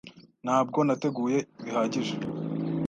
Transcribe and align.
Ntabwo 0.45 0.79
nateguwe 0.87 1.35
bihagije 1.63 2.15